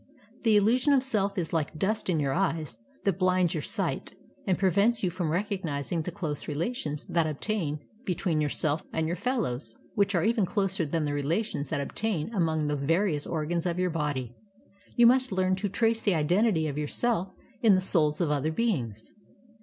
[0.41, 2.65] The illusion of self is Hke dust in your eye
[3.03, 4.15] that blinds your sight
[4.47, 9.15] and prevents you from recognizing the close rela tions that obtain between yourself and your
[9.15, 13.77] fellows, which are even closer than the relations that obtain among the various organs of
[13.77, 14.33] your body.
[14.95, 17.29] You must learn to trace the identity of your self
[17.61, 19.13] in the souls of other beings.